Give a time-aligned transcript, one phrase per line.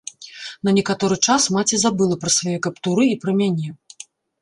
[0.67, 3.67] На некаторы час маці забыла пра свае каптуры і пра мяне.